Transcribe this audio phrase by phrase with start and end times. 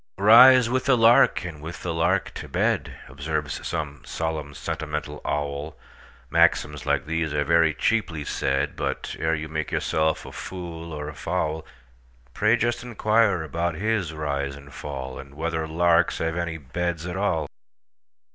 [0.17, 5.77] "Rise with the lark, and with the lark to bed,"Observes some solemn, sentimental owl;
[6.31, 11.13] Maxims like these are very cheaply said; But, ere you make yourself a fool or
[11.13, 11.67] fowl,
[12.33, 17.15] Pray just inquire about his rise and fall, And whether larks have any beds at
[17.15, 17.45] all!